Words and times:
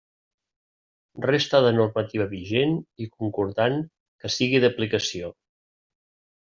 Resta 1.25 1.61
de 1.67 1.73
normativa 1.75 2.27
vigent 2.33 2.75
i 3.07 3.09
concordant 3.21 3.81
que 4.25 4.35
sigui 4.39 4.65
d'aplicació. 4.67 5.33